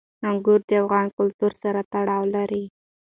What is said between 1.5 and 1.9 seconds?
سره